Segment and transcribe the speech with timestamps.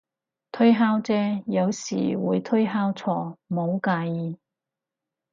[0.51, 4.39] 推敲啫，有時會推敲錯，唔好介意